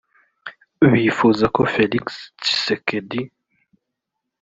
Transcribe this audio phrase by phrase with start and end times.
[0.91, 2.05] bifuza ko Felix
[2.41, 3.19] Tshisekedi